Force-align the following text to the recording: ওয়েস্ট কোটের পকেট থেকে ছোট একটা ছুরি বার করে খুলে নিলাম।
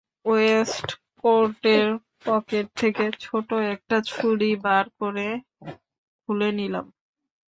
ওয়েস্ট 0.25 0.87
কোটের 1.19 1.87
পকেট 2.25 2.65
থেকে 2.75 3.05
ছোট 3.19 3.49
একটা 3.73 3.97
ছুরি 4.07 4.51
বার 4.63 4.85
করে 4.99 5.27
খুলে 6.19 6.49
নিলাম। 6.51 6.85